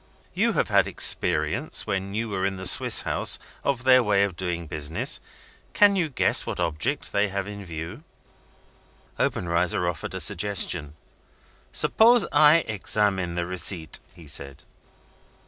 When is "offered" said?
9.87-10.15